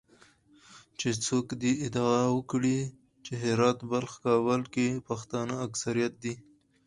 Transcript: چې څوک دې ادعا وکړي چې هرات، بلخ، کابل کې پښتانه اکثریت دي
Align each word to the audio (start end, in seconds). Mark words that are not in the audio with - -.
چې 0.99 1.09
څوک 1.25 1.47
دې 1.61 1.71
ادعا 1.85 2.21
وکړي 2.37 2.79
چې 3.25 3.33
هرات، 3.43 3.77
بلخ، 3.91 4.11
کابل 4.25 4.61
کې 4.73 4.87
پښتانه 5.07 5.55
اکثریت 5.67 6.13
دي 6.23 6.33